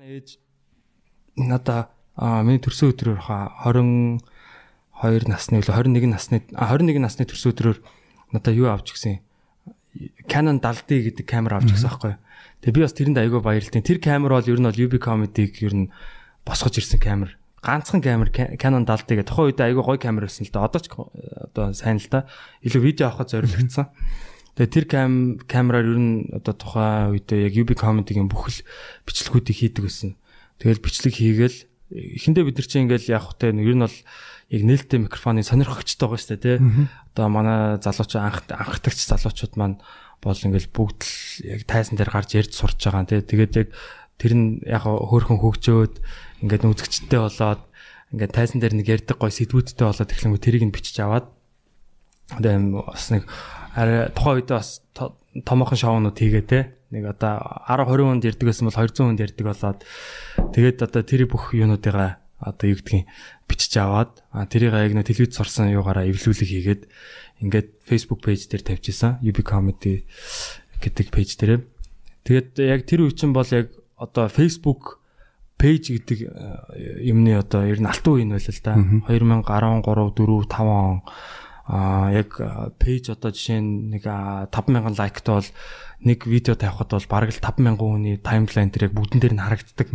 Ээж 0.00 0.40
надаа 1.36 1.92
миний 2.16 2.56
төрсөн 2.56 2.94
өдрөөр 2.94 3.20
хаа 3.28 3.52
22 3.68 5.28
насны 5.28 5.60
үлээ 5.60 5.76
21 5.76 6.08
насны 6.08 6.40
21 6.56 7.04
насны 7.04 7.28
төрсөн 7.28 7.52
өдрөөр 7.52 7.78
надаа 8.32 8.52
юу 8.56 8.72
авч 8.72 8.96
гисэн 8.96 9.20
Canon 10.24 10.56
70D 10.64 11.04
гэдэг 11.12 11.26
камер 11.28 11.60
авч 11.60 11.76
гисэн 11.76 11.92
байхгүй. 11.92 12.14
Тэгээ 12.64 12.76
би 12.78 12.80
бас 12.80 12.96
тэрэнд 12.96 13.20
айгүй 13.20 13.40
баярлалтай. 13.44 13.84
Тэр 13.84 14.00
камер 14.00 14.32
бол 14.38 14.48
ер 14.48 14.60
нь 14.62 14.68
бол 14.70 14.80
UB 14.88 14.94
Comedy-г 15.02 15.68
ер 15.68 15.74
нь 15.76 15.92
босгож 16.48 16.80
ирсэн 16.80 17.02
камер. 17.02 17.36
Ганцхан 17.60 18.00
камер 18.00 18.32
Canon 18.32 18.88
70D 18.88 19.20
гэдэг. 19.20 19.28
Тухайн 19.28 19.52
үед 19.52 19.60
айгүй 19.60 19.84
гоё 19.84 20.00
камер 20.00 20.30
байсан 20.30 20.48
л 20.48 20.54
да. 20.54 20.64
Одоо 20.64 20.80
ч 20.80 20.88
одоо 20.94 21.74
сайн 21.76 22.00
л 22.00 22.08
да. 22.08 22.24
Илүү 22.64 22.80
видео 22.80 23.12
авахд 23.12 23.34
зориулагдсан. 23.34 23.90
Тэгээ 24.58 24.74
тэр 24.74 24.86
кам 24.90 25.12
камераар 25.46 25.86
ер 25.86 26.00
нь 26.00 26.14
одоо 26.34 26.54
тухайн 26.54 27.14
үедээ 27.14 27.46
яг 27.50 27.54
UB 27.54 27.70
comedy-гийн 27.78 28.30
бүх 28.30 28.50
л 28.50 28.60
бичлэгүүдийг 29.06 29.56
хийдэг 29.56 29.84
байсан. 29.86 30.18
Тэгэл 30.58 30.82
бичлэг 30.82 31.14
хийгээл 31.14 31.58
эхэндээ 31.90 32.44
бид 32.46 32.56
нар 32.58 32.68
чинь 32.68 32.84
ингээл 32.86 33.14
яг 33.14 33.24
хөтэй 33.30 33.50
ер 33.54 33.74
нь 33.78 33.84
бол 33.86 33.98
яг 34.50 34.62
нээлттэй 34.66 34.98
микрофоны 35.06 35.42
сонирхогчтой 35.46 36.06
байгаа 36.06 36.20
шүү 36.22 36.30
дээ 36.34 36.42
тий. 36.42 36.58
Одоо 37.14 37.26
манай 37.30 37.78
залууч 37.78 38.12
анх 38.18 38.46
анхдагч 38.50 39.00
залуучууд 39.06 39.54
маань 39.54 39.78
бол 40.22 40.38
ингээл 40.38 40.70
бүгд 40.70 41.00
л 41.02 41.14
яг 41.46 41.62
тайзан 41.66 41.96
дээр 41.98 42.10
гарч 42.10 42.30
ярьж 42.38 42.52
сурч 42.54 42.78
байгаа 42.78 43.06
тий. 43.06 43.22
Тэгээд 43.22 43.54
яг 43.58 43.68
тэр 44.20 44.32
нь 44.36 44.60
яг 44.66 44.84
хөөхөн 44.84 45.40
хөгжөөд 45.40 45.94
ингээд 46.44 46.68
үзэгчтэй 46.68 47.20
болоод 47.22 47.62
ингээд 48.12 48.36
тайзан 48.36 48.58
дээр 48.60 48.74
нэг 48.76 48.86
ярьдаг 48.90 49.16
гой 49.16 49.32
сэдвүүдтэй 49.32 49.86
болоод 49.86 50.10
эхлэнгүү 50.12 50.40
тэрийг 50.42 50.64
нь 50.66 50.74
бичиж 50.74 50.98
аваад 51.00 51.30
одоо 52.36 52.84
бас 52.86 53.10
нэг 53.10 53.24
арай 53.74 54.10
тухайн 54.14 54.36
үед 54.40 54.50
бас 54.50 54.82
томоохон 55.46 55.78
шоунууд 55.78 56.16
хийгээ 56.18 56.44
те 56.46 56.60
нэг 56.90 57.06
одоо 57.14 57.38
10 57.70 57.86
20 57.86 58.08
хүнд 58.10 58.26
ярддаг 58.26 58.46
байсан 58.50 58.66
бол 58.66 58.78
200 58.78 59.06
хүнд 59.06 59.20
ярддаг 59.22 59.46
болоод 59.46 59.80
тэгээд 60.54 60.78
одоо 60.82 61.02
тэр 61.06 61.22
бүх 61.30 61.54
юунуудыгаа 61.54 62.18
одоо 62.40 62.66
юу 62.72 62.80
гэдгийг 62.80 63.06
бичиж 63.46 63.76
аваад 63.76 64.24
тэрийг 64.48 64.72
яг 64.72 64.92
нэг 64.96 65.06
телевиз 65.06 65.36
сурсан 65.36 65.70
юугаараа 65.70 66.08
эвлүүлэг 66.08 66.48
хийгээд 66.48 66.82
ингээд 67.44 67.68
Facebook 67.84 68.24
пэйж 68.24 68.48
дээр 68.48 68.64
тавьчихсан 68.64 69.20
UB 69.20 69.44
comedy 69.44 70.08
гэдэг 70.80 71.06
пэйж 71.12 71.30
дээр. 71.36 71.64
Тэгээд 72.24 72.50
яг 72.64 72.80
тэр 72.88 73.04
үе 73.04 73.12
чинь 73.12 73.36
бол 73.36 73.48
яг 73.52 73.72
одоо 74.00 74.28
Facebook 74.32 75.00
пэйж 75.60 75.92
гэдэг 75.92 76.18
юмны 77.04 77.36
одоо 77.36 77.68
ер 77.68 77.80
нь 77.80 77.88
алтан 77.88 78.12
үе 78.16 78.24
нь 78.24 78.32
байл 78.32 78.48
л 78.48 78.60
да. 78.64 78.76
2013 79.08 79.84
4 79.84 80.48
5 80.48 80.64
он 80.64 81.04
а 81.70 82.10
яг 82.10 82.34
пэйж 82.82 83.14
одоо 83.14 83.30
жишээ 83.30 83.62
нь 83.62 83.94
нэг 83.94 84.02
5000 84.02 84.98
лайктай 84.98 85.38
бол 85.38 85.50
нэг 86.02 86.26
видео 86.26 86.58
тавихад 86.58 86.90
бол 86.90 87.06
бараг 87.06 87.30
л 87.30 87.38
5000 87.38 87.78
хүний 87.78 88.18
таймлайн 88.18 88.74
дээр 88.74 88.90
яг 88.90 88.94
бүгдэн 88.98 89.22
дээр 89.22 89.34
нь 89.38 89.44
харагддаг. 89.46 89.88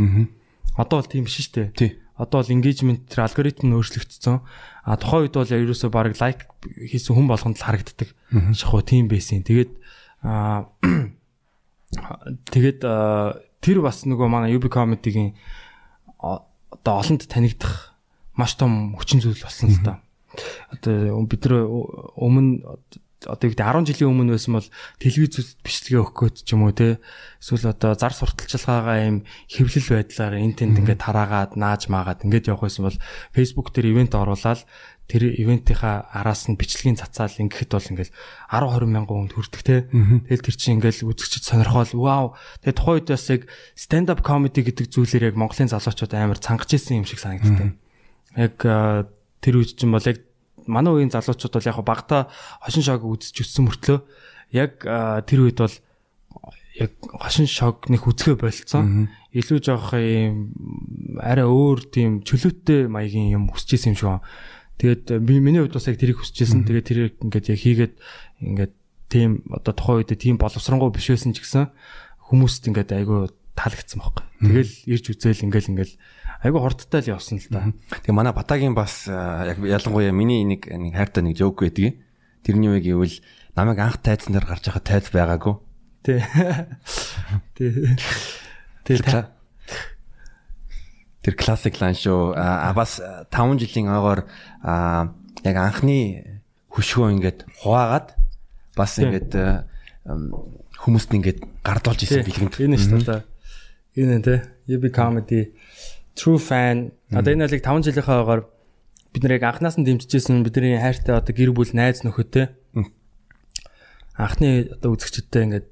Одоо 0.80 1.04
бол 1.04 1.12
тийм 1.12 1.28
биш 1.28 1.44
шүү 1.44 1.76
дээ. 1.76 2.00
Одоо 2.16 2.40
бол 2.40 2.54
engagement 2.56 3.12
тэр 3.12 3.28
алгоритм 3.28 3.68
нь 3.68 3.76
өөрчлөгдсөн. 3.76 4.40
А 4.88 4.96
тухайн 4.96 5.28
үед 5.28 5.36
бол 5.36 5.52
ерөөсөө 5.52 5.92
бараг 5.92 6.16
лайк 6.16 6.48
хийсэн 6.64 7.12
хүн 7.12 7.28
болгонд 7.28 7.60
л 7.60 7.68
харагддаг. 7.68 8.08
Шахуу 8.56 8.80
тийм 8.80 9.12
байсан. 9.12 9.44
Тэгээд 9.44 9.76
а 10.24 10.72
тэгээд 12.56 12.88
тэр 13.60 13.78
бас 13.84 14.08
нөгөө 14.08 14.28
манай 14.32 14.56
UB 14.56 14.72
comedy-гийн 14.72 15.36
одоо 16.24 16.94
олонд 17.04 17.28
танигдах 17.28 18.00
маш 18.40 18.56
том 18.56 18.96
хүчин 18.96 19.20
зүйл 19.20 19.44
болсон 19.44 19.76
л 19.76 19.84
та 19.84 20.05
одоо 20.72 21.26
бид 21.26 21.42
нар 21.46 21.66
өмнө 22.20 22.76
одоо 23.26 23.50
яг 23.50 23.58
10 23.58 23.90
жилийн 23.90 24.12
өмнө 24.12 24.38
байсан 24.38 24.58
бол 24.58 24.70
телевизүүд 25.02 25.50
бичлэгээ 25.66 26.02
өгөх 26.02 26.14
гээд 26.14 26.36
ч 26.46 26.50
юм 26.54 26.66
уу 26.66 26.74
те. 26.76 27.02
Эсвэл 27.42 27.74
одоо 27.74 27.98
зар 27.98 28.14
сурталчилгаагаа 28.14 28.98
юм 29.10 29.18
хэвлэл 29.50 30.06
байдлаар 30.06 30.36
энэ 30.38 30.58
тэнд 30.62 30.80
ингээд 30.86 31.02
тараагаад 31.02 31.58
нааж 31.58 31.90
маагаад 31.90 32.22
ингээд 32.26 32.50
явах 32.54 32.70
байсан 32.70 32.86
бол 32.86 32.98
фейсбુક 33.34 33.74
дээр 33.74 33.98
ивент 33.98 34.14
оруулаад 34.14 34.62
тэр 35.06 35.24
ивентийнхаа 35.38 36.10
араас 36.14 36.50
нь 36.50 36.58
бичлэгийн 36.58 36.98
цацаал 36.98 37.38
ингээд 37.38 37.72
бол 37.74 37.92
ингээд 37.94 38.10
10 38.10 38.74
20 38.74 38.90
мянган 38.90 39.18
хүнд 39.30 39.34
хүрдэг 39.38 39.62
те. 39.62 39.86
Тэгэл 39.90 40.46
тэр 40.50 40.58
чинь 40.58 40.82
ингээд 40.82 41.06
үзэгчд 41.06 41.46
сонирхол 41.46 41.94
вау! 41.94 42.26
Тэгээ 42.66 42.78
тухайн 42.78 42.98
үед 43.06 43.10
бас 43.14 43.26
яг 43.30 43.42
stand 43.78 44.10
up 44.10 44.26
comedy 44.26 44.66
гэдэг 44.66 44.90
зүйлээр 44.90 45.30
яг 45.30 45.36
Монголын 45.38 45.70
залуучууд 45.70 46.14
амар 46.14 46.42
цангаж 46.42 46.74
исэн 46.74 47.06
юм 47.06 47.06
шиг 47.06 47.22
санагддаг. 47.22 47.78
Яг 48.34 48.58
тэр 49.46 49.54
үед 49.62 49.78
чинь 49.78 49.94
бол 49.94 50.02
яг 50.02 50.25
манай 50.68 50.94
үеийн 50.94 51.14
залуучууд 51.14 51.54
бол 51.56 51.70
яг 51.70 51.80
багтаа 51.86 52.22
хошин 52.62 52.84
шог 52.86 53.06
үзэж 53.06 53.46
өссөн 53.46 53.66
мөртлөө 53.70 54.00
яг 54.56 54.82
тэр 55.26 55.40
үед 55.46 55.60
бол 55.60 55.76
яг 56.76 56.92
хошин 57.02 57.48
шог 57.48 57.88
нэг 57.88 58.04
үзгээ 58.04 58.36
болцсон. 58.36 59.08
Илүү 59.32 59.60
жоох 59.64 59.96
юм 59.96 60.52
арай 61.24 61.48
өөр 61.48 61.88
тийм 61.88 62.20
чөлөөтэй 62.28 62.92
маягийн 62.92 63.32
юм 63.32 63.44
хүсэж 63.52 63.80
исэн 63.80 63.96
юм 63.96 64.00
шиг. 64.00 64.24
Тэгээд 64.76 65.24
би 65.24 65.40
миний 65.40 65.64
хувьд 65.64 65.80
бас 65.80 65.88
яг 65.88 66.00
тэрийг 66.00 66.20
хүсэж 66.20 66.44
исэн. 66.44 66.68
Тэгээд 66.68 66.88
тэрийг 66.88 67.16
ингээд 67.24 67.48
яг 67.52 67.60
хийгээд 67.64 67.94
ингээд 68.44 68.74
тийм 69.08 69.48
одоо 69.48 69.72
тухайн 69.72 70.04
үед 70.04 70.12
тийм 70.20 70.36
боловсронгуй 70.36 70.92
биш 70.92 71.08
байсан 71.16 71.32
ч 71.32 71.40
гэсэн 71.44 71.72
хүмүүст 72.28 72.68
ингээд 72.68 72.92
айгүй 72.92 73.32
таалагдсан 73.56 74.04
байхгүй. 74.04 74.25
Тэгэл 74.40 74.74
ирж 74.92 75.06
үзээл 75.16 75.46
ингээл 75.48 75.72
ингээл 75.72 75.96
айгу 76.44 76.60
хурдтай 76.60 77.02
л 77.02 77.16
явсан 77.16 77.40
л 77.40 77.48
да. 77.50 77.72
Тэгээ 78.04 78.16
манай 78.16 78.34
Батагийн 78.36 78.76
бас 78.76 79.08
яг 79.08 79.60
ялангуяа 79.64 80.12
миний 80.12 80.44
нэг 80.44 80.68
нэг 80.68 80.94
хайртай 80.94 81.24
нэг 81.24 81.40
жоок 81.40 81.64
байдгийг. 81.64 82.04
Тэрний 82.44 82.70
үг 82.76 82.84
гэвэл 82.84 83.16
намайг 83.56 83.80
анх 83.80 84.04
тайзан 84.04 84.36
дээр 84.36 84.46
гарч 84.46 84.68
байхад 84.68 84.84
тайз 84.84 85.08
байгаагүй. 85.10 85.56
Тий. 86.04 86.20
Тий. 87.56 87.96
Тэр 88.84 89.02
Тэр 91.26 91.34
классик 91.34 91.82
лайн 91.82 91.98
шүү. 91.98 92.38
А 92.38 92.70
бас 92.78 93.02
5 93.02 93.58
жилийн 93.58 93.90
ойгоор 93.90 94.30
яг 94.62 95.56
анхны 95.58 96.44
хөшгөө 96.70 97.18
ингээд 97.18 97.40
хуваагаад 97.66 98.14
бас 98.78 99.00
ингээд 99.02 99.34
хүмүүст 100.86 101.10
ингээд 101.18 101.40
гардуулж 101.66 102.06
исэн 102.06 102.22
бэлгэнд. 102.22 102.62
Энэ 102.62 102.78
шүү 102.78 103.02
дээ. 103.02 103.35
Энэ 103.96 104.20
тэ. 104.22 104.36
UB 104.68 104.92
comedy 104.92 105.54
true 106.16 106.40
fan. 106.40 106.92
Одоо 107.12 107.32
энэ 107.32 107.46
алиг 107.48 107.64
5 107.64 107.86
жилийнхаа 107.88 108.24
агаар 108.24 108.42
бид 109.14 109.24
нарыг 109.24 109.44
анханаас 109.44 109.78
нь 109.80 109.86
дэмжижсэн 109.88 110.44
бидний 110.44 110.76
хайртай 110.76 111.16
одоо 111.16 111.34
гэр 111.36 111.52
бүл 111.56 111.72
найз 111.72 112.04
нөхөдтэй. 112.04 112.52
Анхны 114.16 114.72
одоо 114.76 114.96
үзэгчдтэй 114.96 115.44
ингээд 115.48 115.70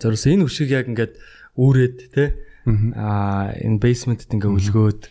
зориулсан 0.00 0.32
энэ 0.36 0.44
хөшиг 0.48 0.68
яг 0.72 0.88
ингээд 0.88 1.14
үүрээд 1.56 1.96
те 2.12 2.24
аа 2.96 3.52
энэ 3.56 3.80
basement-д 3.80 4.32
ингээд 4.32 4.56
үлгөөд 4.56 5.02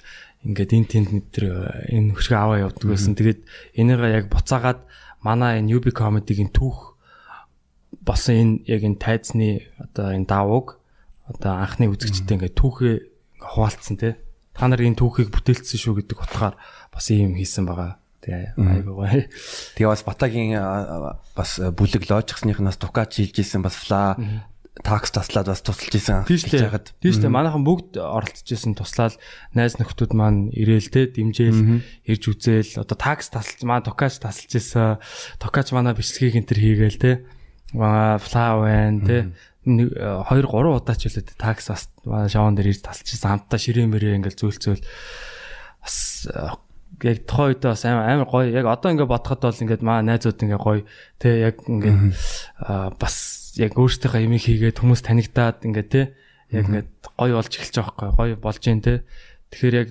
ингээд 0.50 0.72
энэ 0.76 0.90
тэнд 0.90 1.10
нэтэр 1.14 1.46
энэ 1.94 2.18
хөшиг 2.18 2.34
аваа 2.38 2.66
явдаг 2.66 2.86
байсан. 2.90 3.14
Тэгээд 3.14 3.42
энийгээ 3.78 4.18
яг 4.18 4.26
буцаагаад 4.34 4.82
манай 5.22 5.62
энэ 5.62 5.78
UB 5.78 5.94
comedy-гийн 5.94 6.50
түүх 6.50 6.98
болсон 8.02 8.34
энэ 8.34 8.54
яг 8.66 8.82
энэ 8.82 8.98
тайзны 8.98 9.70
одоо 9.78 10.14
энэ 10.18 10.26
давууг 10.26 10.81
одоо 11.32 11.54
анхны 11.64 11.88
үзэгчтэй 11.88 12.36
ингээд 12.36 12.60
түүхээ 12.60 12.96
хуваалцсан 13.40 13.98
те 13.98 14.20
та 14.56 14.68
нар 14.68 14.84
энэ 14.84 15.00
түүхийг 15.00 15.32
бүтээлцсэн 15.32 15.80
шүү 15.80 16.04
гэдэг 16.04 16.18
утгаар 16.20 16.56
бас 16.92 17.08
ийм 17.10 17.40
хийсэн 17.40 17.66
байгаа. 17.66 17.98
Тэгээ 18.22 18.54
айгуу 18.60 19.02
гоё. 19.02 19.26
Тэгээ 19.80 19.90
бас 19.90 20.04
Батагийн 20.06 20.54
бас 21.34 21.52
бүлэг 21.58 22.06
ложиксныхнаас 22.06 22.78
дукач 22.78 23.18
шилжсэн 23.18 23.64
бас 23.64 23.80
фла 23.80 24.20
такс 24.84 25.12
таслаад 25.12 25.50
бас 25.52 25.64
тусалж 25.66 25.96
исэн 25.96 26.24
хэлж 26.28 26.52
байгаад. 26.52 26.94
Тийм 27.02 27.12
шүү 27.12 27.24
дээ. 27.28 27.34
Манайхан 27.34 27.66
бүгд 27.66 27.98
оролцож 27.98 28.48
исэн 28.48 28.78
туслаад 28.78 29.18
найз 29.58 29.76
нөхдүүд 29.82 30.12
маань 30.16 30.54
ирээл 30.54 30.94
те 30.94 31.12
дэмжээл 31.12 31.84
ирж 32.08 32.24
үзээл 32.30 32.86
одоо 32.86 32.98
такс 32.98 33.34
тасалж 33.34 33.66
маа 33.68 33.84
дукач 33.84 34.22
тасалж 34.22 34.52
исэн. 34.56 35.02
Дукач 35.44 35.76
манай 35.76 35.92
бичлэгийг 35.98 36.40
энэ 36.40 36.48
төр 36.48 36.60
хийгээл 36.62 37.02
те. 37.04 37.12
Аа 37.76 38.16
фла 38.20 38.64
байна 38.64 39.00
те 39.04 39.18
нэг 39.66 39.94
2 39.94 40.48
3 40.50 40.50
удаа 40.50 40.96
ч 40.98 41.06
үлээ 41.06 41.38
такс 41.38 41.70
бас 41.70 41.84
шаван 42.34 42.58
дээр 42.58 42.74
ирж 42.74 42.82
тасалчихсан. 42.82 43.46
Хамтдаа 43.46 43.60
ширээ 43.62 43.86
мөрөө 43.86 44.18
ингээл 44.18 44.42
зөөлцөөл. 44.42 44.82
Бас 45.82 45.98
яг 47.06 47.18
тухайн 47.30 47.54
үед 47.54 47.62
бас 47.62 47.86
амар 47.86 48.06
амар 48.10 48.28
гоё. 48.30 48.50
Яг 48.50 48.66
одоо 48.66 48.90
ингээд 48.90 49.12
бодоход 49.14 49.42
бол 49.46 49.62
ингээд 49.62 49.86
маа 49.86 50.02
найзууд 50.02 50.42
ингээд 50.42 50.66
гоё. 50.66 50.82
Тэ 51.22 51.30
яг 51.46 51.56
ингээд 51.62 52.00
бас 52.98 53.16
яг 53.62 53.78
өөрсдийнхөө 53.78 54.26
имийг 54.26 54.44
хийгээд 54.50 54.82
хүмүүс 54.82 55.02
танигдаад 55.06 55.62
ингээд 55.62 55.90
тэ 55.94 56.02
яг 56.58 56.66
ингээд 56.66 56.90
гоё 57.18 57.38
болж 57.38 57.54
эхэлж 57.54 57.76
байгаа 57.78 58.18
байхгүй 58.18 58.18
гоё 58.18 58.36
болж 58.42 58.60
जैन 58.66 58.82
тэ. 58.82 59.06
Тэгэхээр 59.54 59.76
яг 59.78 59.90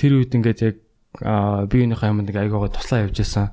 тэр 0.00 0.12
үед 0.16 0.32
ингээд 0.32 0.60
яг 0.64 0.76
биеийнхээ 1.68 2.10
юмд 2.12 2.28
ингээд 2.28 2.42
айгуугаа 2.48 2.72
туслаа 2.72 3.04
явж 3.04 3.20
исэн 3.20 3.52